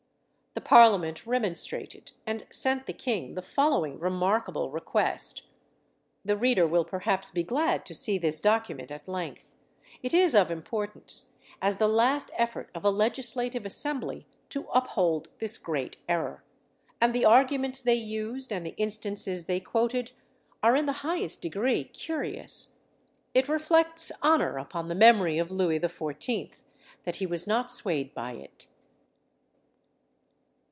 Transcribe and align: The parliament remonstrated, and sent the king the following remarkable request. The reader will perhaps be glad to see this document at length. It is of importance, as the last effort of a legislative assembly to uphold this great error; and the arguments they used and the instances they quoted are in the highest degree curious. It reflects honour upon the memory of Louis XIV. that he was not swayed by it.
The 0.53 0.59
parliament 0.59 1.25
remonstrated, 1.25 2.11
and 2.27 2.45
sent 2.51 2.85
the 2.85 2.91
king 2.91 3.35
the 3.35 3.41
following 3.41 3.97
remarkable 3.97 4.69
request. 4.69 5.43
The 6.25 6.35
reader 6.35 6.67
will 6.67 6.83
perhaps 6.83 7.31
be 7.31 7.41
glad 7.41 7.85
to 7.85 7.93
see 7.93 8.17
this 8.17 8.41
document 8.41 8.91
at 8.91 9.07
length. 9.07 9.55
It 10.03 10.13
is 10.13 10.35
of 10.35 10.51
importance, 10.51 11.29
as 11.61 11.77
the 11.77 11.87
last 11.87 12.31
effort 12.37 12.69
of 12.75 12.83
a 12.83 12.89
legislative 12.89 13.65
assembly 13.65 14.27
to 14.49 14.67
uphold 14.73 15.29
this 15.39 15.57
great 15.57 15.95
error; 16.09 16.43
and 16.99 17.15
the 17.15 17.23
arguments 17.23 17.79
they 17.81 17.95
used 17.95 18.51
and 18.51 18.65
the 18.65 18.75
instances 18.75 19.45
they 19.45 19.61
quoted 19.61 20.11
are 20.61 20.75
in 20.75 20.85
the 20.85 20.95
highest 20.99 21.41
degree 21.41 21.85
curious. 21.85 22.75
It 23.33 23.47
reflects 23.47 24.11
honour 24.21 24.57
upon 24.57 24.89
the 24.89 24.95
memory 24.95 25.39
of 25.39 25.49
Louis 25.49 25.79
XIV. 25.79 26.51
that 27.03 27.15
he 27.15 27.25
was 27.25 27.47
not 27.47 27.71
swayed 27.71 28.13
by 28.13 28.33
it. 28.33 28.67